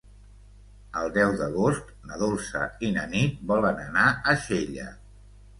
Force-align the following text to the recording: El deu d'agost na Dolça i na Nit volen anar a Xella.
El 1.01 1.11
deu 1.17 1.33
d'agost 1.41 1.91
na 2.11 2.17
Dolça 2.23 2.63
i 2.89 2.91
na 2.97 3.05
Nit 3.15 3.47
volen 3.53 3.85
anar 3.85 4.07
a 4.33 4.37
Xella. 4.49 4.89